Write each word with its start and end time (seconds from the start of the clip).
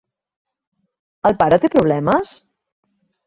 El 1.29 1.37
pare 1.43 1.59
té 1.65 1.71
problemes? 1.75 2.35